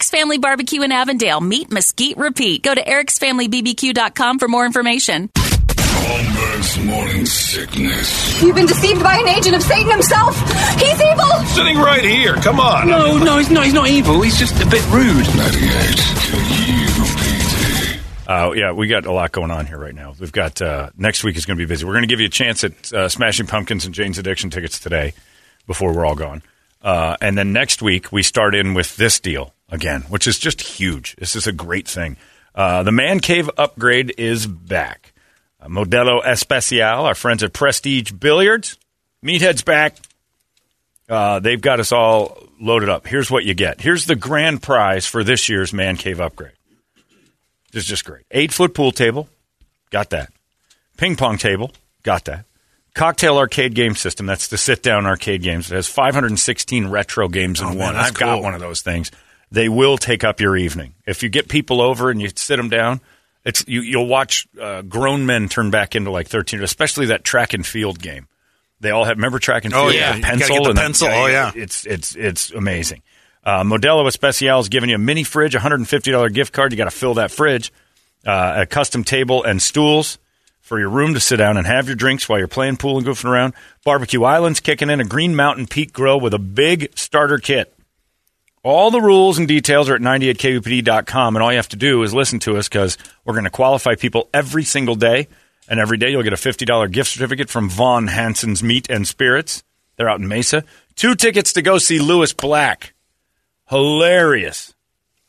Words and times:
Eric's 0.00 0.08
Family 0.08 0.38
Barbecue 0.38 0.80
in 0.80 0.92
Avondale. 0.92 1.42
Meet, 1.42 1.70
mesquite, 1.70 2.16
repeat. 2.16 2.62
Go 2.62 2.74
to 2.74 2.82
ericsfamilybbq.com 2.82 4.38
for 4.38 4.48
more 4.48 4.64
information. 4.64 5.28
Holmberg's 5.36 6.82
morning 6.86 7.26
sickness. 7.26 8.42
You've 8.42 8.54
been 8.56 8.64
deceived 8.64 9.02
by 9.02 9.18
an 9.18 9.28
agent 9.28 9.56
of 9.56 9.62
Satan 9.62 9.90
himself. 9.90 10.34
He's 10.78 10.98
evil. 11.02 11.28
Sitting 11.48 11.76
right 11.76 12.02
here. 12.02 12.36
Come 12.36 12.60
on. 12.60 12.88
No, 12.88 13.18
no, 13.18 13.36
he's 13.36 13.50
not. 13.50 13.66
He's 13.66 13.74
not 13.74 13.88
evil. 13.90 14.22
He's 14.22 14.38
just 14.38 14.54
a 14.62 14.66
bit 14.70 14.82
rude. 14.90 15.26
98 15.36 15.98
KUPD. 16.24 18.00
Uh, 18.26 18.52
yeah, 18.52 18.72
we 18.72 18.86
got 18.86 19.04
a 19.04 19.12
lot 19.12 19.32
going 19.32 19.50
on 19.50 19.66
here 19.66 19.76
right 19.76 19.94
now. 19.94 20.14
We've 20.18 20.32
got 20.32 20.62
uh, 20.62 20.88
next 20.96 21.24
week 21.24 21.36
is 21.36 21.44
going 21.44 21.58
to 21.58 21.62
be 21.62 21.68
busy. 21.68 21.84
We're 21.84 21.92
going 21.92 22.04
to 22.04 22.08
give 22.08 22.20
you 22.20 22.26
a 22.26 22.30
chance 22.30 22.64
at 22.64 22.90
uh, 22.90 23.10
Smashing 23.10 23.48
Pumpkins 23.48 23.84
and 23.84 23.94
Jane's 23.94 24.16
Addiction 24.16 24.48
tickets 24.48 24.80
today 24.80 25.12
before 25.66 25.92
we're 25.94 26.06
all 26.06 26.14
gone. 26.14 26.40
Uh, 26.80 27.18
and 27.20 27.36
then 27.36 27.52
next 27.52 27.82
week 27.82 28.10
we 28.10 28.22
start 28.22 28.54
in 28.54 28.72
with 28.72 28.96
this 28.96 29.20
deal 29.20 29.52
again, 29.70 30.02
which 30.02 30.26
is 30.26 30.38
just 30.38 30.60
huge. 30.60 31.16
This 31.16 31.36
is 31.36 31.46
a 31.46 31.52
great 31.52 31.88
thing. 31.88 32.16
Uh, 32.54 32.82
the 32.82 32.92
Man 32.92 33.20
Cave 33.20 33.48
upgrade 33.56 34.14
is 34.18 34.46
back. 34.46 35.12
Uh, 35.60 35.68
Modelo 35.68 36.20
Especial, 36.24 37.04
our 37.06 37.14
friends 37.14 37.42
at 37.42 37.52
Prestige 37.52 38.12
Billiards, 38.12 38.76
Meathead's 39.22 39.62
back. 39.62 39.96
Uh, 41.08 41.40
they've 41.40 41.60
got 41.60 41.80
us 41.80 41.92
all 41.92 42.38
loaded 42.60 42.88
up. 42.88 43.06
Here's 43.06 43.30
what 43.30 43.44
you 43.44 43.54
get. 43.54 43.80
Here's 43.80 44.06
the 44.06 44.16
grand 44.16 44.62
prize 44.62 45.06
for 45.06 45.24
this 45.24 45.48
year's 45.48 45.72
Man 45.72 45.96
Cave 45.96 46.20
upgrade. 46.20 46.52
This 47.72 47.84
is 47.84 47.88
just 47.88 48.04
great. 48.04 48.24
Eight 48.30 48.52
foot 48.52 48.74
pool 48.74 48.92
table, 48.92 49.28
got 49.90 50.10
that. 50.10 50.32
Ping 50.96 51.16
pong 51.16 51.38
table, 51.38 51.70
got 52.02 52.24
that. 52.26 52.44
Cocktail 52.94 53.38
arcade 53.38 53.74
game 53.74 53.94
system, 53.94 54.26
that's 54.26 54.48
the 54.48 54.58
sit 54.58 54.82
down 54.82 55.06
arcade 55.06 55.42
games. 55.42 55.70
It 55.70 55.76
has 55.76 55.86
516 55.86 56.88
retro 56.88 57.28
games 57.28 57.60
in 57.60 57.66
Oh, 57.66 57.70
man, 57.70 57.78
one. 57.78 57.96
I've 57.96 58.14
got 58.14 58.42
one 58.42 58.54
of 58.54 58.60
those 58.60 58.82
things. 58.82 59.12
They 59.50 59.68
will 59.68 59.98
take 59.98 60.22
up 60.22 60.40
your 60.40 60.56
evening. 60.56 60.94
If 61.06 61.22
you 61.22 61.28
get 61.28 61.48
people 61.48 61.80
over 61.80 62.10
and 62.10 62.20
you 62.22 62.28
sit 62.34 62.56
them 62.56 62.68
down, 62.68 63.00
it's 63.44 63.64
you, 63.66 63.80
you'll 63.80 64.06
watch 64.06 64.46
uh, 64.60 64.82
grown 64.82 65.26
men 65.26 65.48
turn 65.48 65.70
back 65.70 65.96
into 65.96 66.10
like 66.10 66.28
13, 66.28 66.62
especially 66.62 67.06
that 67.06 67.24
track 67.24 67.52
and 67.52 67.66
field 67.66 68.00
game. 68.00 68.28
They 68.80 68.90
all 68.90 69.04
have 69.04 69.16
remember 69.16 69.38
track 69.38 69.64
and 69.64 69.74
field. 69.74 69.88
Oh, 69.88 69.90
field. 69.90 70.00
yeah. 70.00 70.12
the 70.12 70.18
You 70.18 70.24
pencil 70.24 70.62
the 70.64 70.70
and 70.70 70.78
pencil. 70.78 71.08
Oh, 71.08 71.26
yeah. 71.26 71.52
It's 71.54 71.86
it's 71.86 72.14
it's 72.14 72.50
amazing. 72.50 73.02
Uh, 73.44 73.62
Modelo 73.62 74.06
Especial 74.06 74.60
is 74.60 74.68
giving 74.68 74.90
you 74.90 74.96
a 74.96 74.98
mini 74.98 75.24
fridge, 75.24 75.54
$150 75.54 76.32
gift 76.34 76.52
card. 76.52 76.72
You 76.72 76.78
got 76.78 76.84
to 76.84 76.90
fill 76.90 77.14
that 77.14 77.30
fridge. 77.30 77.72
Uh, 78.26 78.54
a 78.58 78.66
custom 78.66 79.02
table 79.02 79.42
and 79.42 79.62
stools 79.62 80.18
for 80.60 80.78
your 80.78 80.90
room 80.90 81.14
to 81.14 81.20
sit 81.20 81.38
down 81.38 81.56
and 81.56 81.66
have 81.66 81.86
your 81.86 81.96
drinks 81.96 82.28
while 82.28 82.38
you're 82.38 82.48
playing 82.48 82.76
pool 82.76 82.98
and 82.98 83.06
goofing 83.06 83.30
around. 83.30 83.54
Barbecue 83.84 84.22
Island's 84.22 84.60
kicking 84.60 84.90
in 84.90 85.00
a 85.00 85.04
Green 85.04 85.34
Mountain 85.34 85.68
Peak 85.68 85.92
Grill 85.92 86.20
with 86.20 86.34
a 86.34 86.38
big 86.38 86.96
starter 86.96 87.38
kit. 87.38 87.74
All 88.62 88.90
the 88.90 89.00
rules 89.00 89.38
and 89.38 89.48
details 89.48 89.88
are 89.88 89.94
at 89.94 90.02
98kupd.com, 90.02 91.34
and 91.34 91.42
all 91.42 91.50
you 91.50 91.56
have 91.56 91.70
to 91.70 91.76
do 91.76 92.02
is 92.02 92.12
listen 92.12 92.40
to 92.40 92.58
us 92.58 92.68
because 92.68 92.98
we're 93.24 93.32
going 93.32 93.44
to 93.44 93.50
qualify 93.50 93.94
people 93.94 94.28
every 94.34 94.64
single 94.64 94.94
day. 94.94 95.28
And 95.66 95.80
every 95.80 95.96
day 95.96 96.10
you'll 96.10 96.22
get 96.22 96.34
a 96.34 96.36
$50 96.36 96.90
gift 96.90 97.10
certificate 97.10 97.48
from 97.48 97.70
Von 97.70 98.08
Hansen's 98.08 98.62
Meat 98.62 98.90
and 98.90 99.08
Spirits. 99.08 99.62
They're 99.96 100.10
out 100.10 100.20
in 100.20 100.28
Mesa. 100.28 100.64
Two 100.94 101.14
tickets 101.14 101.54
to 101.54 101.62
go 101.62 101.78
see 101.78 102.00
Lewis 102.00 102.34
Black. 102.34 102.92
Hilarious. 103.70 104.74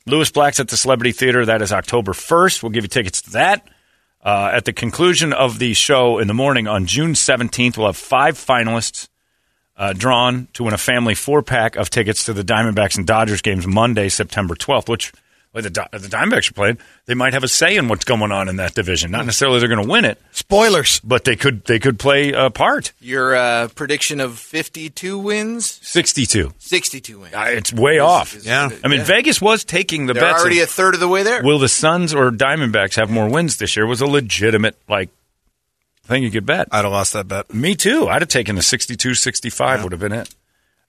Lewis 0.06 0.32
Black's 0.32 0.60
at 0.60 0.68
the 0.68 0.76
Celebrity 0.76 1.14
Theater. 1.14 1.46
That 1.46 1.62
is 1.62 1.72
October 1.72 2.12
1st. 2.12 2.64
We'll 2.64 2.72
give 2.72 2.84
you 2.84 2.90
tickets 2.90 3.22
to 3.22 3.32
that. 3.32 3.66
Uh, 4.22 4.52
at 4.54 4.66
the 4.66 4.74
conclusion 4.74 5.32
of 5.32 5.58
the 5.58 5.74
show 5.74 6.18
in 6.18 6.28
the 6.28 6.34
morning 6.34 6.68
on 6.68 6.86
June 6.86 7.14
17th, 7.14 7.78
we'll 7.78 7.88
have 7.88 7.98
five 7.98 8.36
finalists 8.36 9.08
uh, 9.82 9.94
drawn 9.94 10.48
to 10.54 10.64
win 10.64 10.74
a 10.76 10.78
family 10.78 11.16
four 11.16 11.42
pack 11.42 11.76
of 11.76 11.90
tickets 11.90 12.26
to 12.26 12.34
the 12.34 12.44
Diamondbacks 12.44 12.98
and 12.98 13.08
Dodgers 13.08 13.42
games 13.42 13.66
Monday, 13.66 14.10
September 14.10 14.54
12th, 14.54 14.88
which 14.88 15.12
well, 15.54 15.64
the, 15.64 15.70
Di- 15.72 15.88
the 15.92 16.08
Diamondbacks 16.08 16.50
are 16.52 16.54
playing. 16.54 16.78
They 17.08 17.14
might 17.16 17.34
have 17.34 17.44
a 17.44 17.48
say 17.48 17.76
in 17.76 17.88
what's 17.90 18.06
going 18.06 18.32
on 18.32 18.48
in 18.48 18.56
that 18.58 18.74
division. 18.74 19.10
Not 19.12 19.26
necessarily 19.26 19.60
they're 19.60 19.68
going 19.68 19.84
to 19.84 19.90
win 19.92 20.06
it, 20.06 20.22
Spoilers. 20.32 21.00
but 21.02 21.26
they 21.26 21.36
could 21.36 21.66
they 21.66 21.78
could 21.80 22.00
play 22.00 22.32
a 22.32 22.50
part. 22.52 22.94
Your 23.02 23.36
uh, 23.36 23.68
prediction 23.76 24.22
of 24.22 24.38
52 24.40 25.18
wins? 25.18 25.80
62. 25.82 26.54
62 26.60 27.20
wins. 27.20 27.34
Uh, 27.34 27.46
it's 27.50 27.74
way 27.74 27.98
off. 28.00 28.34
is- 28.36 28.46
Yeah. 28.46 28.70
I 28.84 28.88
mean, 28.88 29.02
Vegas 29.02 29.42
was 29.42 29.66
taking 29.66 30.06
the 30.06 30.14
They're 30.14 30.22
bets. 30.24 30.42
already 30.42 30.60
of- 30.60 30.70
a 30.70 30.72
third 30.72 30.94
of 30.94 31.00
the 31.02 31.08
way 31.10 31.24
there. 31.24 31.44
will 31.44 31.60
the 31.60 31.68
Suns 31.68 32.14
or 32.14 32.30
Diamondbacks 32.32 32.96
have 32.96 33.10
more 33.10 33.28
wins 33.30 33.58
this 33.58 33.76
year? 33.76 33.86
Was 33.88 34.00
a 34.00 34.06
legitimate 34.08 34.78
like 34.88 35.10
thing 36.04 36.24
you 36.24 36.32
could 36.32 36.46
bet. 36.46 36.68
I'd 36.72 36.84
have 36.84 36.92
lost 36.92 37.14
that 37.14 37.28
bet. 37.28 37.54
Me 37.54 37.76
too. 37.76 38.08
I'd 38.08 38.22
have 38.22 38.30
taken 38.30 38.56
the 38.56 38.62
62 38.62 39.16
65 39.16 39.84
would 39.84 39.92
have 39.92 40.02
been 40.02 40.12
it. 40.14 40.34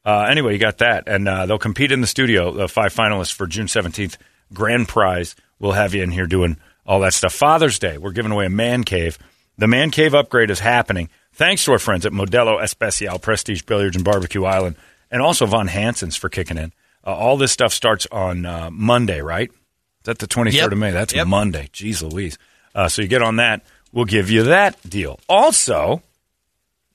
Uh, 0.05 0.23
anyway, 0.28 0.53
you 0.53 0.59
got 0.59 0.78
that. 0.78 1.05
And 1.06 1.28
uh, 1.28 1.47
they'll 1.47 1.59
compete 1.59 1.93
in 1.93 2.00
the 2.00 2.06
studio, 2.06 2.50
the 2.53 2.69
five 2.69 2.93
finalists 2.95 3.33
for 3.33 3.47
June 3.47 3.67
17th. 3.67 4.17
Grand 4.53 4.89
prize. 4.89 5.37
We'll 5.61 5.73
have 5.73 5.95
you 5.95 6.03
in 6.03 6.11
here 6.11 6.27
doing 6.27 6.56
all 6.84 7.00
that 7.00 7.15
stuff. 7.15 7.33
Father's 7.33 7.78
Day, 7.78 7.99
we're 7.99 8.11
giving 8.12 8.33
away 8.33 8.47
a 8.47 8.50
man 8.50 8.83
cave. 8.84 9.19
The 9.59 9.69
man 9.69 9.91
cave 9.91 10.15
upgrade 10.15 10.50
is 10.50 10.59
happening 10.61 11.09
thanks 11.34 11.65
to 11.65 11.73
our 11.73 11.79
friends 11.79 12.05
at 12.05 12.12
Modelo 12.12 12.61
Especial, 12.62 13.19
Prestige 13.19 13.62
Billiards 13.62 13.94
and 13.97 14.05
Barbecue 14.05 14.44
Island, 14.44 14.77
and 15.11 15.23
also 15.23 15.47
Von 15.47 15.69
Hansen's 15.69 16.17
for 16.17 16.29
kicking 16.29 16.59
in. 16.59 16.73
Uh, 17.06 17.15
all 17.15 17.37
this 17.37 17.53
stuff 17.53 17.73
starts 17.73 18.06
on 18.11 18.44
uh, 18.44 18.71
Monday, 18.73 19.21
right? 19.21 19.50
Is 19.50 19.56
that 20.05 20.19
the 20.19 20.27
23rd 20.27 20.53
Yep. 20.55 20.73
of 20.73 20.79
May? 20.79 20.91
That's 20.91 21.15
Yep. 21.15 21.27
Monday. 21.29 21.69
Jeez 21.73 22.03
Louise. 22.03 22.39
Uh, 22.75 22.89
so 22.89 23.03
you 23.03 23.09
get 23.09 23.23
on 23.23 23.37
that. 23.37 23.62
We'll 23.92 24.06
give 24.06 24.30
you 24.30 24.44
that 24.44 24.78
deal. 24.88 25.20
Also, 25.28 26.03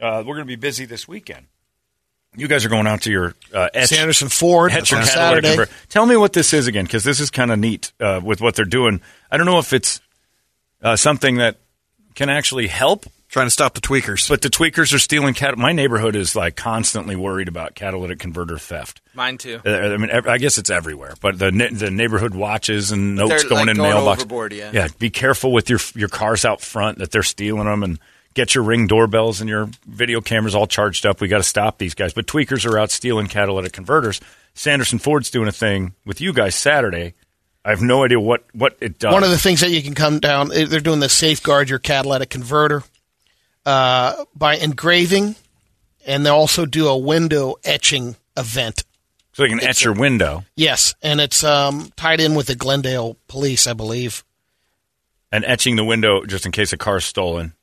uh, 0.02 0.24
we're 0.26 0.36
going 0.36 0.40
to 0.40 0.46
be 0.46 0.56
busy 0.56 0.86
this 0.86 1.08
weekend. 1.08 1.46
You 2.36 2.48
guys 2.48 2.66
are 2.66 2.70
going 2.70 2.86
out 2.86 3.02
to 3.04 3.12
your 3.12 3.36
uh, 3.54 3.70
etch, 3.74 3.90
Sanderson 3.90 4.30
Ford 4.30 4.72
etch 4.72 4.92
your 4.92 5.02
Saturday. 5.04 5.58
Tell 5.90 6.06
me 6.06 6.18
what 6.18 6.34
this 6.34 6.54
is 6.54 6.68
again, 6.68 6.86
because 6.86 7.04
this 7.04 7.20
is 7.20 7.32
kind 7.32 7.52
of 7.52 7.58
neat 7.58 7.92
uh, 8.00 8.22
with 8.24 8.42
what 8.42 8.56
they're 8.56 8.66
doing. 8.66 9.02
I 9.32 9.38
don't 9.38 9.46
know 9.48 9.58
if 9.60 9.74
it's 9.74 10.02
uh, 10.82 10.96
something 10.96 11.38
that 11.38 11.58
can 12.14 12.30
actually 12.30 12.68
help, 12.68 13.06
Trying 13.30 13.48
to 13.48 13.52
stop 13.52 13.74
the 13.74 13.82
tweakers. 13.82 14.30
but 14.30 14.42
the 14.42 14.50
tweakers 14.50 14.94
are 14.94 15.00
stealing 15.00 15.34
cat. 15.34 15.58
My 15.58 15.74
neighborhood 15.74 16.16
is 16.16 16.34
like 16.34 16.56
constantly 16.56 17.18
worried 17.18 17.50
about 17.50 17.76
catalytic 17.76 18.20
converter 18.20 18.58
theft. 18.58 19.02
Mine 19.14 19.38
too. 19.38 19.60
Uh, 19.66 19.70
I 19.70 19.98
mean, 19.98 20.10
ev- 20.10 20.28
I 20.28 20.38
guess 20.38 20.58
it's 20.58 20.70
everywhere, 20.70 21.14
but 21.20 21.38
the 21.38 21.52
ne- 21.52 21.74
the 21.74 21.92
neighborhood 21.92 22.34
watches 22.34 22.92
and 22.92 23.16
notes 23.18 23.42
They're, 23.42 23.50
going 23.50 23.66
like, 23.68 23.76
in 23.76 23.78
going 23.78 23.90
mailbox. 23.92 24.22
overboard, 24.22 24.54
yeah. 24.54 24.72
yeah. 24.74 24.88
Be 24.98 25.10
careful 25.10 25.52
with 25.52 25.70
your 25.70 25.80
your 25.94 26.08
cars 26.08 26.46
out 26.46 26.62
front 26.62 27.00
that 27.00 27.12
they're 27.12 27.22
stealing 27.22 27.66
them, 27.66 27.84
and 27.84 28.00
get 28.34 28.56
your 28.56 28.64
ring 28.64 28.88
doorbells 28.88 29.42
and 29.42 29.50
your 29.50 29.70
video 29.86 30.22
cameras 30.22 30.56
all 30.56 30.66
charged 30.68 31.06
up. 31.06 31.20
We 31.20 31.28
got 31.28 31.38
to 31.38 31.44
stop 31.44 31.80
these 31.80 31.96
guys. 31.96 32.14
But 32.14 32.28
tweakers 32.28 32.66
are 32.66 32.80
out 32.80 32.92
stealing 32.92 33.28
catalytic 33.28 33.74
converters. 33.74 34.22
Sanderson 34.54 35.00
Ford's 35.00 35.30
doing 35.30 35.50
a 35.50 35.52
thing 35.52 35.96
with 36.06 36.22
you 36.22 36.32
guys 36.32 36.56
Saturday. 36.56 37.14
I 37.66 37.72
have 37.72 37.82
no 37.82 38.06
idea 38.06 38.22
what 38.22 38.46
what 38.54 38.78
it 38.80 39.00
does. 39.00 39.12
One 39.12 39.24
of 39.26 39.32
the 39.32 39.38
things 39.38 39.60
that 39.60 39.72
you 39.72 39.84
can 39.84 39.96
come 39.96 40.20
down, 40.20 40.54
eh, 40.54 40.64
they're 40.66 40.80
doing 40.80 41.02
the 41.02 41.10
safeguard 41.10 41.70
your 41.70 41.80
catalytic 41.80 42.30
converter 42.30 42.84
uh, 43.68 44.26
by 44.34 44.56
engraving, 44.56 45.36
and 46.06 46.26
they 46.26 46.30
also 46.30 46.66
do 46.66 46.88
a 46.88 46.98
window 46.98 47.56
etching 47.64 48.16
event. 48.38 48.84
so 49.34 49.44
you 49.44 49.50
can 49.50 49.62
etch 49.68 49.84
your 49.84 49.94
window 49.94 50.44
Yes, 50.56 50.96
and 51.04 51.20
it's 51.20 51.44
um, 51.44 51.92
tied 51.96 52.20
in 52.20 52.34
with 52.36 52.48
the 52.48 52.56
Glendale 52.56 53.18
Police, 53.28 53.68
I 53.68 53.74
believe. 53.74 54.24
and 55.32 55.44
etching 55.46 55.76
the 55.76 55.84
window 55.84 56.24
just 56.26 56.46
in 56.46 56.52
case 56.52 56.72
a 56.74 56.78
car's 56.78 57.04
stolen. 57.06 57.54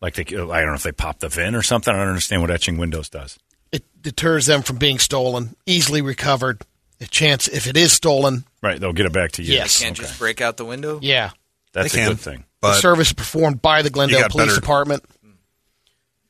Like 0.00 0.14
they, 0.14 0.22
I 0.22 0.60
don't 0.60 0.66
know 0.68 0.74
if 0.74 0.84
they 0.84 0.92
pop 0.92 1.18
the 1.18 1.28
VIN 1.28 1.56
or 1.56 1.62
something. 1.62 1.92
I 1.92 1.98
don't 1.98 2.08
understand 2.08 2.40
what 2.42 2.52
etching 2.52 2.78
windows 2.78 3.08
does. 3.08 3.36
It 3.72 3.82
deters 4.00 4.46
them 4.46 4.62
from 4.62 4.76
being 4.76 4.98
stolen, 5.00 5.56
easily 5.66 6.00
recovered. 6.02 6.62
A 7.00 7.06
chance 7.06 7.48
if 7.48 7.66
it 7.66 7.76
is 7.76 7.92
stolen, 7.92 8.44
Right, 8.62 8.80
they'll 8.80 8.92
get 8.92 9.06
it 9.06 9.12
back 9.12 9.32
to 9.32 9.42
you. 9.42 9.54
Yes. 9.54 9.80
Can't 9.82 9.96
just 9.96 10.18
break 10.18 10.40
out 10.40 10.56
the 10.56 10.64
window. 10.64 10.98
yeah. 11.02 11.30
That's 11.82 11.92
They 11.94 12.00
a 12.00 12.04
can. 12.04 12.12
good 12.12 12.20
thing. 12.20 12.44
the 12.62 12.74
service 12.74 13.08
is 13.08 13.12
performed 13.12 13.62
by 13.62 13.82
the 13.82 13.90
Glendale 13.90 14.28
Police 14.28 14.48
better- 14.48 14.60
Department. 14.60 15.04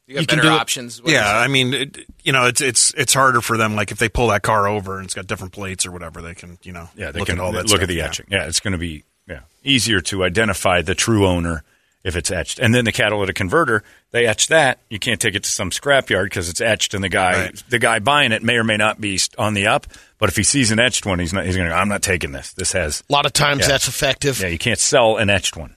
You 0.06 0.14
got 0.14 0.20
You 0.22 0.26
can 0.26 0.38
better 0.38 0.48
do 0.48 0.54
options. 0.54 1.02
What 1.02 1.12
Yeah, 1.12 1.30
I 1.38 1.48
mean, 1.48 1.74
it, 1.74 1.98
you 2.22 2.32
know, 2.32 2.46
it's 2.46 2.62
it's 2.62 2.94
it's 2.96 3.12
harder 3.12 3.42
for 3.42 3.58
them. 3.58 3.74
Like 3.76 3.90
if 3.90 3.98
they 3.98 4.08
pull 4.08 4.28
that 4.28 4.42
car 4.42 4.66
over 4.66 4.96
and 4.96 5.04
it's 5.04 5.12
got 5.14 5.26
different 5.26 5.52
plates 5.52 5.84
or 5.84 5.90
whatever, 5.92 6.22
they 6.22 6.34
can, 6.34 6.56
you 6.62 6.72
know, 6.72 6.88
Yeah, 6.96 7.10
they 7.12 7.18
look 7.18 7.28
can 7.28 7.38
at 7.38 7.44
all 7.44 7.52
that. 7.52 7.58
look 7.58 7.68
stuff. 7.68 7.82
at 7.82 7.88
the 7.88 7.96
Yeah. 7.96 8.04
etching. 8.06 8.26
Yeah, 8.30 8.46
it's 8.46 8.60
going 8.60 8.72
to 8.72 8.78
be 8.78 9.04
yeah 9.28 9.40
easier 9.64 10.00
to 10.00 10.24
identify 10.24 10.80
the 10.80 10.94
true 10.94 11.26
owner 11.26 11.62
if 12.08 12.16
it's 12.16 12.30
etched. 12.30 12.58
And 12.58 12.74
then 12.74 12.84
the 12.84 12.92
catalytic 12.92 13.36
converter, 13.36 13.84
they 14.10 14.26
etch 14.26 14.48
that. 14.48 14.80
You 14.90 14.98
can't 14.98 15.20
take 15.20 15.34
it 15.36 15.44
to 15.44 15.48
some 15.50 15.70
scrapyard 15.70 16.24
because 16.24 16.48
it's 16.48 16.60
etched, 16.60 16.94
and 16.94 17.04
the 17.04 17.08
guy 17.08 17.44
Right. 17.46 17.62
the 17.68 17.78
guy 17.78 17.98
buying 18.00 18.32
it 18.32 18.42
may 18.42 18.56
or 18.56 18.64
may 18.64 18.76
not 18.76 19.00
be 19.00 19.20
on 19.38 19.54
the 19.54 19.66
up. 19.68 19.86
But 20.18 20.28
if 20.30 20.36
he 20.36 20.42
sees 20.42 20.70
an 20.72 20.80
etched 20.80 21.06
one, 21.06 21.18
he's 21.20 21.32
not. 21.32 21.44
He's 21.46 21.54
going 21.56 21.68
to. 21.68 21.74
go, 21.74 21.78
I'm 21.78 21.88
not 21.88 22.02
taking 22.02 22.32
this. 22.32 22.52
This 22.54 22.72
has. 22.72 23.04
A 23.08 23.12
lot 23.12 23.26
of 23.26 23.32
times 23.32 23.60
Yeah. 23.60 23.68
that's 23.68 23.86
effective. 23.86 24.40
Yeah, 24.40 24.48
you 24.48 24.58
can't 24.58 24.78
sell 24.80 25.16
an 25.18 25.30
etched 25.30 25.56
one. 25.56 25.76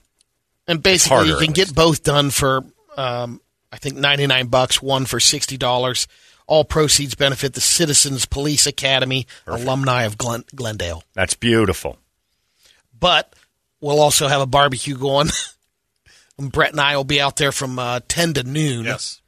And 0.66 0.82
basically, 0.82 1.16
harder, 1.16 1.30
you 1.30 1.36
can 1.38 1.52
get 1.52 1.74
both 1.74 2.02
done 2.02 2.30
for, 2.30 2.64
um, 2.96 3.40
I 3.72 3.76
think, 3.78 3.96
99 3.96 4.46
bucks, 4.46 4.80
one 4.82 5.06
for 5.06 5.18
$60. 5.18 6.06
All 6.46 6.64
proceeds 6.64 7.14
benefit 7.14 7.54
the 7.54 7.60
Citizens 7.60 8.26
Police 8.26 8.66
Academy 8.66 9.26
alumni 9.46 10.02
of 10.04 10.18
Glen- 10.18 10.44
Glendale. 10.54 11.02
That's 11.14 11.34
beautiful. 11.34 11.98
But 12.98 13.32
we'll 13.80 14.00
also 14.00 14.28
have 14.28 14.40
a 14.40 14.46
barbecue 14.46 14.96
going. 14.96 15.28
and 16.38 16.50
Brett 16.52 16.72
and 16.72 16.80
I 16.80 16.96
will 16.96 17.04
be 17.04 17.20
out 17.20 17.36
there 17.36 17.52
from 17.52 17.78
uh, 17.78 18.00
10 18.08 18.34
to 18.34 18.42
noon. 18.44 18.84
Yes, 18.84 19.20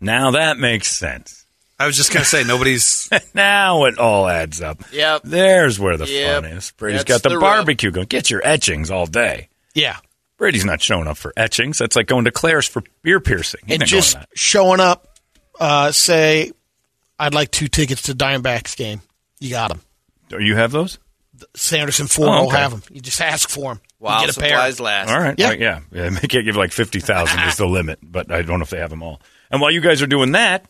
Now 0.00 0.32
that 0.32 0.58
makes 0.58 0.88
sense. 0.94 1.46
I 1.78 1.86
was 1.86 1.96
just 1.96 2.12
gonna 2.12 2.24
say 2.24 2.44
nobody's. 2.44 3.08
Now 3.34 3.84
it 3.86 3.98
all 3.98 4.28
adds 4.28 4.60
up. 4.60 4.82
Yep. 4.92 5.22
There's 5.24 5.80
where 5.80 5.96
the 5.96 6.06
Yep. 6.06 6.42
fun 6.44 6.52
is. 6.52 6.70
Brady's 6.76 7.00
That's 7.00 7.08
got 7.08 7.22
the, 7.24 7.30
the 7.30 7.38
rub. 7.38 7.56
barbecue 7.56 7.90
going. 7.90 8.06
Get 8.06 8.30
your 8.30 8.40
etchings 8.44 8.90
all 8.90 9.06
day. 9.06 9.48
Yeah. 9.74 9.96
Brady's 10.36 10.64
not 10.64 10.80
showing 10.80 11.08
up 11.08 11.16
for 11.16 11.32
etchings. 11.36 11.78
That's 11.78 11.96
like 11.96 12.06
going 12.06 12.24
to 12.26 12.30
Claire's 12.30 12.68
for 12.68 12.82
ear 13.04 13.18
piercing. 13.20 13.62
He's 13.66 13.80
and 13.80 13.86
just 13.86 14.16
showing 14.34 14.80
up, 14.80 15.18
uh, 15.58 15.90
say, 15.92 16.52
I'd 17.18 17.34
like 17.34 17.50
two 17.50 17.68
tickets 17.68 18.02
to 18.02 18.14
Diamondbacks 18.14 18.76
game. 18.76 19.00
You 19.40 19.50
got 19.50 19.68
them. 19.68 19.80
Do 20.28 20.40
you 20.40 20.54
have 20.56 20.70
those? 20.72 20.98
Sanderson 21.56 22.06
Ford 22.06 22.28
Oh, 22.28 22.42
will 22.44 22.50
have 22.50 22.70
them. 22.72 22.82
You 22.92 23.00
just 23.00 23.20
ask 23.20 23.48
for 23.48 23.74
them. 23.74 23.80
While 24.02 24.26
get 24.26 24.36
a 24.36 24.40
pair. 24.40 24.48
supplies 24.48 24.80
last. 24.80 25.10
All 25.10 25.20
right. 25.20 25.38
Yeah. 25.38 25.44
All 25.44 25.50
right, 25.52 25.60
yeah. 25.60 25.80
yeah. 25.92 26.10
They 26.10 26.26
can't 26.26 26.44
give 26.44 26.56
like 26.56 26.72
50,000 26.72 27.38
is 27.42 27.56
the 27.56 27.66
limit, 27.66 28.00
but 28.02 28.32
I 28.32 28.42
don't 28.42 28.58
know 28.58 28.64
if 28.64 28.70
they 28.70 28.78
have 28.78 28.90
them 28.90 29.00
all. 29.00 29.20
And 29.48 29.60
while 29.60 29.70
you 29.70 29.80
guys 29.80 30.02
are 30.02 30.08
doing 30.08 30.32
that, 30.32 30.66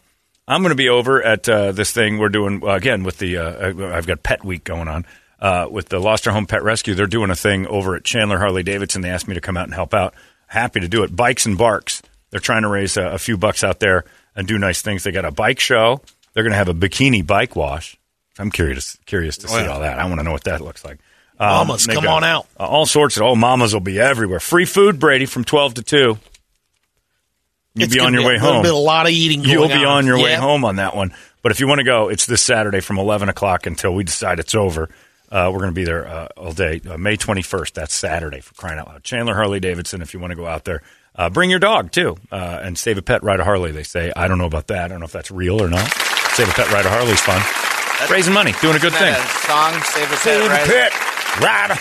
I'm 0.47 0.61
going 0.61 0.71
to 0.71 0.77
be 0.77 0.91
over 0.91 1.23
at 1.23 1.49
uh, 1.49 1.73
this 1.73 1.93
thing 1.93 2.19
we're 2.19 2.29
doing, 2.29 2.63
uh, 2.63 2.73
again, 2.73 3.05
with 3.05 3.17
the, 3.17 3.39
uh, 3.39 3.97
I've 3.97 4.07
got 4.07 4.23
Pet 4.23 4.45
Week 4.45 4.65
going 4.65 4.87
on. 4.87 5.07
Uh, 5.41 5.67
with 5.69 5.89
the 5.89 5.99
Lost 5.99 6.29
Our 6.29 6.33
Home 6.35 6.47
Pet 6.47 6.63
Rescue, 6.63 6.95
they're 6.95 7.07
doing 7.07 7.31
a 7.31 7.35
thing 7.35 7.67
over 7.67 7.97
at 7.97 8.05
Chandler 8.05 8.39
Harley 8.39 8.63
Davidson. 8.63 9.01
They 9.01 9.11
asked 9.11 9.27
me 9.27 9.35
to 9.35 9.41
come 9.41 9.57
out 9.57 9.65
and 9.65 9.75
help 9.75 9.93
out. 9.93 10.15
Happy 10.47 10.79
to 10.79 10.87
do 10.87 11.03
it. 11.03 11.17
Bikes 11.17 11.47
and 11.47 11.59
Barks. 11.59 12.03
They're 12.31 12.39
trying 12.39 12.63
to 12.63 12.69
raise 12.69 12.97
a, 12.97 13.07
a 13.07 13.19
few 13.19 13.37
bucks 13.37 13.65
out 13.65 13.81
there 13.81 14.05
and 14.37 14.47
do 14.47 14.59
nice 14.59 14.83
things. 14.83 15.03
They 15.03 15.11
got 15.11 15.25
a 15.25 15.33
bike 15.33 15.59
show. 15.59 16.01
They're 16.35 16.45
going 16.45 16.53
to 16.53 16.59
have 16.59 16.69
a 16.69 16.75
bikini 16.75 17.27
bike 17.27 17.57
wash. 17.57 17.97
I'm 18.39 18.51
curious 18.51 18.99
curious 19.05 19.37
to 19.39 19.49
see 19.49 19.63
yeah. 19.63 19.67
all 19.67 19.81
that. 19.81 19.99
I 19.99 20.05
want 20.05 20.21
to 20.21 20.23
know 20.25 20.33
what 20.33 20.45
that 20.45 20.61
looks 20.61 20.85
like. 20.85 21.01
Um, 21.43 21.67
Mamas, 21.67 21.87
come 21.87 22.05
got, 22.05 22.17
on 22.19 22.25
out. 22.25 22.47
uh, 22.61 22.65
all 22.67 22.87
sorts 22.87 23.17
of 23.17 23.23
oh, 23.25 23.35
mamas 23.35 23.73
will 23.75 23.81
be 23.81 23.99
everywhere. 23.99 24.39
Free 24.41 24.65
food, 24.65 25.01
Brady, 25.01 25.27
from 25.27 25.45
twelve 25.45 25.75
to 25.75 25.83
two. 25.83 26.19
You'll 27.75 27.85
It's 27.87 27.95
be 27.95 28.01
on 28.01 28.13
your 28.13 28.25
way 28.27 28.37
a 28.37 28.39
home. 28.39 28.63
bit- 28.63 28.73
a 28.73 28.77
lot 28.77 29.07
of 29.07 29.13
eating. 29.13 29.45
You'll 29.45 29.69
be 29.69 29.85
on 29.85 30.07
your 30.07 30.19
way 30.23 30.35
home 30.35 30.65
on 30.65 30.77
that 30.77 30.95
one. 30.95 31.15
But 31.43 31.51
if 31.53 31.59
you 31.59 31.67
want 31.67 31.79
to 31.79 31.85
go, 31.85 32.09
it's 32.11 32.27
this 32.27 32.43
Saturday 32.43 32.81
from 32.81 32.99
eleven 32.99 33.29
o'clock 33.29 33.67
until 33.67 33.95
we 33.95 34.05
decide 34.05 34.39
it's 34.39 34.55
over. 34.55 34.89
Uh, 35.31 35.49
we're 35.51 35.61
going 35.61 35.71
to 35.71 35.75
be 35.75 35.85
there 35.85 36.07
uh, 36.07 36.29
all 36.37 36.53
day. 36.53 36.81
Uh, 36.89 36.97
May 36.99 37.17
twenty 37.17 37.43
first. 37.43 37.75
That's 37.75 37.95
Saturday 37.95 38.41
for 38.41 38.55
crying 38.55 38.79
out 38.79 38.87
loud. 38.87 39.03
Chandler 39.03 39.35
Harley 39.35 39.59
Davidson. 39.59 40.03
If 40.03 40.13
you 40.15 40.21
want 40.21 40.31
to 40.33 40.37
go 40.37 40.47
out 40.47 40.65
there, 40.65 40.83
uh, 41.17 41.31
bring 41.31 41.49
your 41.51 41.59
dog 41.59 41.91
too, 41.91 42.17
uh, 42.31 42.61
and 42.63 42.77
save 42.79 42.99
a 42.99 43.03
pet. 43.03 43.23
Ride 43.25 43.41
a 43.41 43.45
Harley. 43.45 43.73
They 43.73 43.83
say. 43.83 44.13
I 44.15 44.29
don't 44.29 44.39
know 44.39 44.47
about 44.47 44.67
that. 44.69 44.85
I 44.85 44.89
don't 44.89 45.01
know 45.01 45.07
if 45.07 45.13
that's 45.13 45.31
real 45.33 45.61
or 45.61 45.69
not. 45.71 45.89
Save 46.35 46.51
a 46.51 46.53
pet. 46.53 46.71
Ride 46.71 46.87
a 46.87 46.91
Harley's 46.91 47.21
fun. 47.21 47.43
Raising 48.11 48.35
money, 48.35 48.53
doing 48.61 48.77
a 48.77 48.81
good 48.81 48.93
thing. 48.93 49.15
a 49.15 49.27
song, 49.47 49.81
Save 49.83 50.07
a 50.07 50.11
Pet, 50.11 50.19
Save 50.19 50.45
a 50.45 50.49
pet, 50.49 50.93
ride 51.41 51.71
a. 51.71 51.79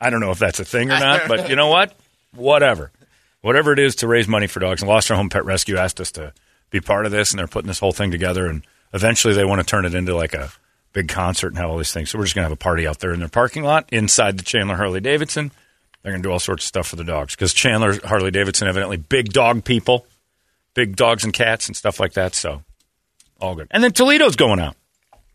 I 0.00 0.10
don't 0.10 0.20
know 0.20 0.30
if 0.30 0.38
that's 0.38 0.60
a 0.60 0.64
thing 0.64 0.90
or 0.90 0.98
not, 0.98 1.28
but 1.28 1.48
you 1.50 1.56
know 1.56 1.68
what? 1.68 1.94
Whatever. 2.34 2.92
Whatever 3.40 3.72
it 3.72 3.78
is 3.78 3.96
to 3.96 4.08
raise 4.08 4.28
money 4.28 4.46
for 4.46 4.60
dogs. 4.60 4.82
And 4.82 4.88
Lost 4.88 5.10
Our 5.10 5.16
Home 5.16 5.28
Pet 5.28 5.44
Rescue 5.44 5.76
asked 5.76 6.00
us 6.00 6.12
to 6.12 6.32
be 6.70 6.80
part 6.80 7.06
of 7.06 7.12
this, 7.12 7.32
and 7.32 7.38
they're 7.38 7.46
putting 7.46 7.68
this 7.68 7.78
whole 7.78 7.92
thing 7.92 8.10
together. 8.10 8.46
And 8.46 8.62
eventually 8.92 9.34
they 9.34 9.44
want 9.44 9.60
to 9.60 9.66
turn 9.66 9.84
it 9.84 9.94
into 9.94 10.14
like 10.14 10.34
a 10.34 10.52
big 10.92 11.08
concert 11.08 11.48
and 11.48 11.58
have 11.58 11.70
all 11.70 11.78
these 11.78 11.92
things. 11.92 12.10
So 12.10 12.18
we're 12.18 12.24
just 12.24 12.34
going 12.34 12.42
to 12.42 12.48
have 12.48 12.52
a 12.52 12.56
party 12.56 12.86
out 12.86 12.98
there 13.00 13.12
in 13.12 13.20
their 13.20 13.28
parking 13.28 13.62
lot 13.62 13.88
inside 13.92 14.38
the 14.38 14.44
Chandler 14.44 14.76
Harley 14.76 15.00
Davidson. 15.00 15.52
They're 16.02 16.12
going 16.12 16.22
to 16.22 16.28
do 16.28 16.32
all 16.32 16.38
sorts 16.38 16.64
of 16.64 16.68
stuff 16.68 16.88
for 16.88 16.96
the 16.96 17.04
dogs 17.04 17.34
because 17.34 17.52
Chandler 17.52 17.98
Harley 18.04 18.30
Davidson, 18.30 18.68
evidently, 18.68 18.96
big 18.96 19.32
dog 19.32 19.64
people, 19.64 20.06
big 20.74 20.96
dogs 20.96 21.24
and 21.24 21.32
cats 21.32 21.66
and 21.66 21.76
stuff 21.76 22.00
like 22.00 22.14
that. 22.14 22.34
So 22.34 22.62
all 23.40 23.54
good. 23.54 23.68
And 23.70 23.82
then 23.82 23.92
Toledo's 23.92 24.36
going 24.36 24.60
out. 24.60 24.76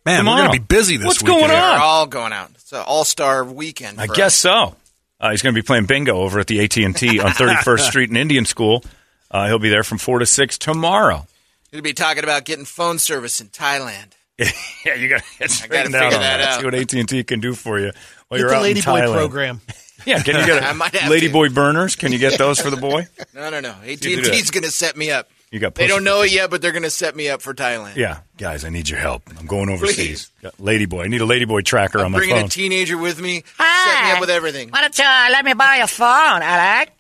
Man, 0.06 0.20
Tomorrow. 0.20 0.36
we're 0.42 0.48
gonna 0.48 0.60
be 0.60 0.66
busy 0.66 0.98
this 0.98 1.06
What's 1.08 1.24
weekend. 1.24 1.40
going 1.42 1.52
on? 1.52 1.72
They're 1.72 1.80
all 1.80 2.08
going 2.08 2.34
out. 2.34 2.52
It's 2.56 2.72
an 2.74 2.84
all-star 2.86 3.44
weekend. 3.46 4.00
I 4.02 4.08
guess 4.08 4.34
us. 4.34 4.38
so. 4.72 4.76
Uh, 5.20 5.32
he's 5.32 5.42
going 5.42 5.56
to 5.56 5.62
be 5.62 5.66
playing 5.66 5.86
bingo 5.86 6.18
over 6.18 6.38
at 6.42 6.48
the 6.48 6.62
AT 6.62 6.76
and 6.78 6.94
T 6.94 7.22
on 7.22 7.32
31st 7.32 7.80
Street 7.80 8.10
in 8.10 8.18
Indian 8.18 8.44
School. 8.44 8.84
Uh, 9.32 9.48
he'll 9.48 9.58
be 9.60 9.70
there 9.70 9.84
from 9.84 9.98
four 9.98 10.20
to 10.20 10.26
six 10.26 10.58
tomorrow. 10.58 11.26
He'll 11.72 11.82
be 11.82 11.94
talking 11.94 12.26
about 12.26 12.44
getting 12.44 12.66
phone 12.66 13.00
service 13.00 13.40
in 13.40 13.48
Thailand. 13.48 14.08
yeah, 14.38 14.96
you 14.96 15.08
got 15.08 15.22
to 15.24 15.40
get 15.40 15.50
straightened 15.50 15.94
figure 15.94 15.98
out 16.08 16.14
on 16.14 16.20
that 16.20 16.38
that. 16.38 16.42
out. 16.42 16.60
See 16.60 16.66
what 16.66 16.76
AT 16.76 16.94
and 16.94 17.08
T 17.08 17.24
can 17.24 17.40
do 17.40 17.54
for 17.54 17.80
you 17.80 17.92
while 18.28 18.38
Get 18.38 18.40
you're 18.42 18.50
the 18.50 18.56
out 18.58 18.66
in 18.66 18.76
Ladyboy 18.76 18.82
Thailand. 19.08 19.14
program. 19.14 19.62
Yeah, 20.06 20.22
can 20.22 20.36
you 20.38 20.46
get 20.46 20.62
I 20.62 20.74
might 20.74 20.94
a 20.96 20.98
Ladyboy 20.98 21.54
burners? 21.54 21.96
Can 21.96 22.12
you 22.12 22.18
get 22.18 22.38
those 22.38 22.60
for 22.60 22.70
the 22.70 22.76
boy? 22.76 23.08
No, 23.34 23.50
no, 23.50 23.62
no. 23.62 23.70
AT&T's 23.86 24.52
going 24.52 24.66
to 24.66 24.72
set 24.72 24.98
me 24.98 25.12
up. 25.12 25.30
You 25.54 25.60
got 25.60 25.76
They 25.76 25.86
don't 25.86 26.04
know 26.04 26.24
it 26.24 26.32
yet, 26.32 26.50
but 26.50 26.64
they're 26.64 26.72
going 26.72 26.82
to 26.82 26.90
set 26.90 27.16
me 27.16 27.30
up 27.30 27.44
for 27.44 27.54
Thailand. 27.54 27.96
Yeah, 27.96 28.22
guys, 28.38 28.66
I 28.66 28.70
need 28.70 28.90
your 28.90 28.98
help. 28.98 29.22
I'm 29.38 29.46
going 29.46 29.70
overseas. 29.70 29.96
Please. 29.96 30.32
Got 30.42 30.58
Ladyboy, 30.58 31.06
I 31.06 31.08
need 31.10 31.22
a 31.22 31.26
Ladyboy 31.26 31.64
tracker 31.64 32.00
I'm 32.00 32.06
on 32.08 32.12
my 32.14 32.18
phone. 32.22 32.28
bringing 32.30 32.46
a 32.46 32.50
teenager 32.50 32.98
with 32.98 33.22
me. 33.22 33.36
Set 33.36 33.44
me 33.46 33.54
Hi. 33.60 34.14
up 34.16 34.20
with 34.20 34.32
everything. 34.32 34.70
Why 34.72 34.82
don't 34.82 34.98
you 34.98 35.06
uh, 35.06 35.28
let 35.32 35.46
me 35.46 35.54
borrow 35.54 35.78
your 35.78 35.86
phone, 35.86 36.42
Alec? 36.42 36.92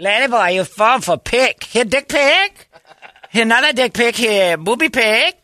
Ladyboy, 0.00 0.54
your 0.54 0.64
phone 0.64 1.02
for 1.02 1.18
pic. 1.18 1.64
Here, 1.64 1.84
dick 1.84 2.08
pic. 2.08 2.70
Here, 3.30 3.42
another 3.42 3.74
dick 3.74 3.92
pic 3.92 4.16
here. 4.16 4.56
Booby 4.56 4.88
pic. 4.88 5.36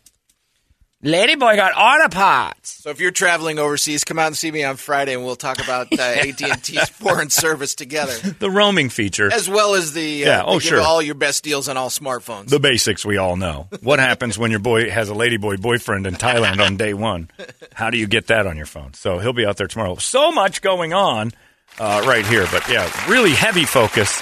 Ladyboy 1.03 1.57
got 1.57 1.73
auto 1.75 2.15
parts. 2.15 2.83
So 2.83 2.91
if 2.91 3.01
you're 3.01 3.11
traveling 3.11 3.59
overseas, 3.59 4.05
come 4.05 4.19
out 4.19 4.27
and 4.27 4.37
see 4.37 4.53
me 4.53 4.65
on 4.65 4.77
Friday, 4.77 5.15
and 5.15 5.25
we'll 5.25 5.35
talk 5.35 5.59
about 5.59 5.91
uh, 5.91 6.03
AT&T's 6.03 6.91
foreign 6.91 7.31
service 7.31 7.75
together, 7.75 8.13
the 8.39 8.51
roaming 8.51 8.91
feature. 8.91 9.33
as 9.33 9.49
well 9.49 9.75
as 9.75 9.95
the 9.95 10.03
Yeah, 10.03 10.41
uh, 10.41 10.45
oh, 10.47 10.53
give 10.55 10.63
sure. 10.65 10.81
all 10.83 11.01
your 11.01 11.15
best 11.15 11.43
deals 11.43 11.71
on 11.71 11.79
all 11.79 11.89
smartphones. 11.89 12.49
the 12.51 12.61
basics 12.61 13.03
we 13.07 13.17
all 13.17 13.37
know. 13.37 13.69
What 13.83 13.99
happens 13.99 14.37
when 14.39 14.51
your 14.51 14.61
boy 14.61 14.91
has 14.91 15.09
a 15.09 15.15
ladyboy 15.15 15.63
boyfriend 15.63 16.07
in 16.07 16.17
Thailand 16.17 16.61
on 16.63 16.77
day 16.77 16.93
one? 16.93 17.31
How 17.73 17.89
do 17.89 17.97
you 17.97 18.07
get 18.07 18.27
that 18.27 18.47
on 18.47 18.59
your 18.59 18.67
phone? 18.67 18.93
So 18.93 19.21
he'll 19.21 19.33
be 19.33 19.47
out 19.47 19.57
there 19.57 19.69
tomorrow. 19.69 19.95
So 19.97 20.31
much 20.33 20.61
going 20.61 20.93
on 20.93 21.33
uh, 21.79 22.03
right 22.07 22.27
here, 22.27 22.47
but 22.53 22.69
yeah, 22.69 22.91
really 23.09 23.31
heavy 23.33 23.65
focus 23.65 24.21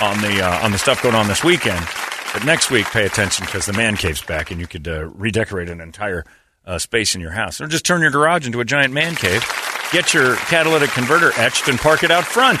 on 0.00 0.18
the 0.22 0.42
uh, 0.42 0.64
on 0.64 0.72
the 0.72 0.78
stuff 0.78 1.02
going 1.02 1.14
on 1.14 1.28
this 1.28 1.44
weekend. 1.44 1.86
But 2.34 2.44
next 2.44 2.70
week, 2.70 2.86
pay 2.86 3.06
attention 3.06 3.46
because 3.46 3.64
the 3.64 3.72
man 3.72 3.96
cave's 3.96 4.20
back, 4.20 4.50
and 4.50 4.60
you 4.60 4.66
could 4.66 4.88
uh, 4.88 5.06
redecorate 5.06 5.68
an 5.68 5.80
entire 5.80 6.24
uh, 6.66 6.78
space 6.78 7.14
in 7.14 7.20
your 7.20 7.30
house, 7.30 7.60
or 7.60 7.68
just 7.68 7.86
turn 7.86 8.02
your 8.02 8.10
garage 8.10 8.44
into 8.44 8.60
a 8.60 8.64
giant 8.64 8.92
man 8.92 9.14
cave. 9.14 9.44
Get 9.92 10.12
your 10.12 10.34
catalytic 10.34 10.90
converter 10.90 11.30
etched 11.36 11.68
and 11.68 11.78
park 11.78 12.02
it 12.02 12.10
out 12.10 12.24
front. 12.24 12.60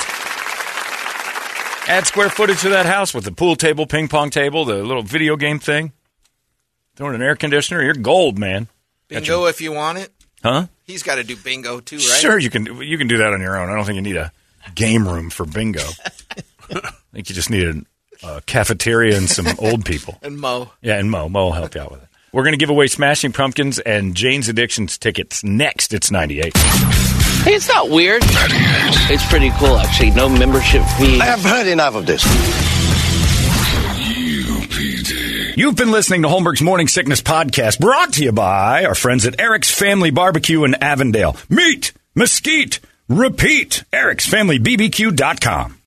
Add 1.88 2.06
square 2.06 2.30
footage 2.30 2.60
to 2.60 2.68
that 2.70 2.86
house 2.86 3.12
with 3.12 3.24
the 3.24 3.32
pool 3.32 3.56
table, 3.56 3.84
ping 3.86 4.06
pong 4.06 4.30
table, 4.30 4.64
the 4.64 4.76
little 4.76 5.02
video 5.02 5.36
game 5.36 5.58
thing. 5.58 5.92
Throw 6.94 7.08
in 7.08 7.16
an 7.16 7.22
air 7.22 7.34
conditioner. 7.34 7.82
You're 7.82 7.94
gold, 7.94 8.38
man. 8.38 8.68
bingo, 9.08 9.46
if 9.46 9.60
you 9.60 9.72
want 9.72 9.98
it. 9.98 10.12
Huh? 10.42 10.68
He's 10.84 11.02
got 11.02 11.16
to 11.16 11.24
do 11.24 11.36
bingo 11.36 11.80
too, 11.80 11.96
right? 11.96 12.04
Sure, 12.04 12.38
you 12.38 12.48
can. 12.50 12.66
You 12.80 12.96
can 12.96 13.08
do 13.08 13.18
that 13.18 13.32
on 13.32 13.40
your 13.40 13.58
own. 13.58 13.68
I 13.68 13.74
don't 13.74 13.84
think 13.84 13.96
you 13.96 14.02
need 14.02 14.16
a 14.16 14.30
game 14.74 15.08
room 15.08 15.30
for 15.30 15.44
bingo. 15.44 15.82
I 16.70 16.90
think 17.12 17.28
you 17.28 17.34
just 17.34 17.50
need 17.50 17.66
a, 17.66 17.82
a 18.24 18.40
cafeteria 18.46 19.16
and 19.16 19.28
some 19.28 19.46
old 19.58 19.84
people. 19.84 20.18
And 20.22 20.38
Mo. 20.38 20.70
Yeah, 20.82 20.98
and 20.98 21.10
Mo. 21.10 21.28
Mo 21.28 21.44
will 21.46 21.52
help 21.52 21.74
you 21.74 21.80
out 21.82 21.90
with 21.92 22.02
it. 22.02 22.08
We're 22.32 22.42
going 22.42 22.54
to 22.54 22.58
give 22.58 22.70
away 22.70 22.88
Smashing 22.88 23.32
Pumpkins 23.32 23.78
and 23.78 24.14
Jane's 24.16 24.48
Addictions 24.48 24.98
tickets 24.98 25.44
next. 25.44 25.94
It's 25.94 26.10
98. 26.10 26.56
Hey, 26.56 27.54
it's 27.54 27.68
not 27.68 27.90
weird. 27.90 28.22
It's 28.24 29.24
pretty 29.28 29.50
cool, 29.58 29.76
actually. 29.76 30.10
No 30.10 30.28
membership 30.28 30.82
fee. 30.98 31.20
I 31.20 31.26
have 31.26 31.42
heard 31.44 31.66
enough 31.68 31.94
of 31.94 32.06
this. 32.06 32.24
UPD. 34.24 35.56
You've 35.56 35.76
been 35.76 35.92
listening 35.92 36.22
to 36.22 36.28
Holmberg's 36.28 36.62
Morning 36.62 36.88
Sickness 36.88 37.20
Podcast, 37.20 37.78
brought 37.78 38.14
to 38.14 38.24
you 38.24 38.32
by 38.32 38.84
our 38.84 38.94
friends 38.96 39.26
at 39.26 39.38
Eric's 39.40 39.70
Family 39.70 40.10
Barbecue 40.10 40.64
in 40.64 40.74
Avondale. 40.82 41.36
Meet, 41.48 41.92
mesquite, 42.16 42.80
repeat. 43.08 43.84
Eric'sFamilyBBQ.com. 43.92 45.78